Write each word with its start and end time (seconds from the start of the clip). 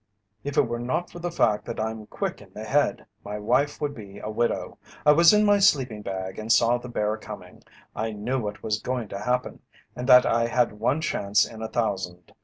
"If 0.43 0.57
it 0.57 0.67
were 0.67 0.79
not 0.79 1.11
for 1.11 1.19
the 1.19 1.29
fact 1.29 1.65
that 1.65 1.79
I'm 1.79 2.07
quick 2.07 2.41
in 2.41 2.51
the 2.55 2.63
head 2.63 3.05
my 3.23 3.37
wife 3.37 3.79
would 3.79 3.93
be 3.93 4.17
a 4.17 4.31
widow. 4.31 4.79
I 5.05 5.11
was 5.11 5.31
in 5.31 5.45
my 5.45 5.59
sleeping 5.59 6.01
bag 6.01 6.39
and 6.39 6.51
saw 6.51 6.79
the 6.79 6.89
bear 6.89 7.17
coming. 7.17 7.61
I 7.95 8.11
knew 8.11 8.39
what 8.41 8.63
was 8.63 8.81
going 8.81 9.09
to 9.09 9.19
happen, 9.19 9.59
and 9.95 10.09
that 10.09 10.25
I 10.25 10.47
had 10.47 10.79
one 10.79 11.01
chance 11.01 11.45
in 11.47 11.61
a 11.61 11.67
thousand. 11.69 12.33